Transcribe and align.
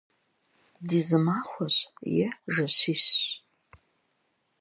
De 0.87 0.99
zı 1.07 1.19
maxueç'e 1.25 2.27
dojejj. 2.53 3.15